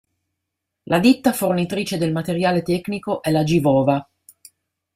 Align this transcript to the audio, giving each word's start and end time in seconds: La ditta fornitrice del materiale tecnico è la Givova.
La 0.87 0.97
ditta 0.97 1.31
fornitrice 1.31 1.99
del 1.99 2.11
materiale 2.11 2.63
tecnico 2.63 3.21
è 3.21 3.29
la 3.29 3.43
Givova. 3.43 4.03